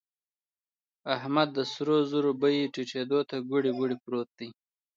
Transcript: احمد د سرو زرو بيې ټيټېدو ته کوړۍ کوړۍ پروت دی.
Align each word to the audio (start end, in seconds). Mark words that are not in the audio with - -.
احمد 1.15 1.47
د 1.57 1.59
سرو 1.73 1.97
زرو 2.11 2.31
بيې 2.41 2.71
ټيټېدو 2.73 3.19
ته 3.29 3.35
کوړۍ 3.47 3.71
کوړۍ 3.77 3.97
پروت 4.03 4.29
دی. 4.39 4.49